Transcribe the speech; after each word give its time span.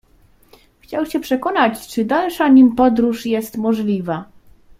Chciał 0.79 1.05
się 1.05 1.19
przekonać, 1.19 1.87
czy 1.87 2.05
dalsza 2.05 2.47
nim 2.47 2.75
podróż 2.75 3.25
jest 3.25 3.57
możliwa. 3.57 4.25